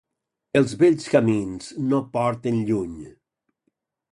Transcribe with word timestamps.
Els 0.59 0.71
bells 0.83 1.05
camins 1.15 1.69
no 1.91 1.99
porten 2.17 2.59
lluny. 2.71 2.97